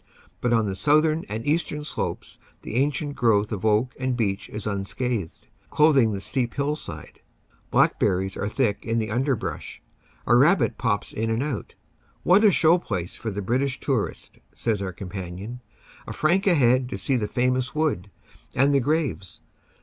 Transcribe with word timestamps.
But 0.39 0.51
on 0.51 0.65
the 0.65 0.73
southern 0.73 1.25
and 1.29 1.45
eastern 1.45 1.83
slopes 1.83 2.39
the 2.63 2.73
ancient 2.73 3.15
growth 3.15 3.51
of 3.51 3.63
oak 3.63 3.93
and 3.99 4.17
beech 4.17 4.49
is 4.49 4.65
unscathed, 4.65 5.45
clothing 5.69 6.11
the 6.11 6.19
steep 6.19 6.55
hillside. 6.55 7.21
Black 7.69 7.99
berries 7.99 8.35
are 8.35 8.49
thick 8.49 8.83
in 8.83 8.97
the 8.97 9.11
underbrush. 9.11 9.79
A 10.25 10.35
rabbit 10.35 10.79
pops 10.79 11.13
in 11.13 11.29
and 11.29 11.43
out. 11.43 11.75
"What 12.23 12.43
a 12.43 12.49
show 12.51 12.79
place 12.79 13.15
for 13.15 13.29
the 13.29 13.43
British 13.43 13.79
tourist," 13.79 14.39
says 14.51 14.81
our 14.81 14.91
com 14.91 15.09
panion. 15.09 15.59
"A 16.07 16.13
franc 16.13 16.47
a 16.47 16.55
head 16.55 16.89
to 16.89 16.97
see 16.97 17.15
the 17.15 17.27
famous 17.27 17.75
wood 17.75 18.09
and 18.55 18.73
the 18.73 18.79
graves. 18.79 19.41